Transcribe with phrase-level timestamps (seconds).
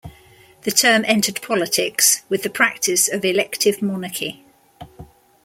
[0.63, 4.43] The term entered politics with the practice of elective monarchy.